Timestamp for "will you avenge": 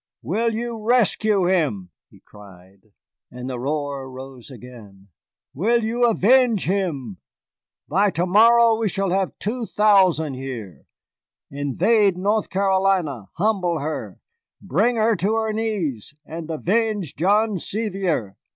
5.53-6.65